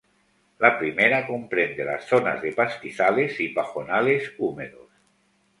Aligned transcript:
La 0.57 0.79
primera 0.79 1.27
comprende 1.27 1.85
las 1.85 2.07
zonas 2.07 2.41
de 2.41 2.53
pastizales 2.53 3.39
y 3.39 3.49
pajonales 3.49 4.33
húmedos. 4.39 4.89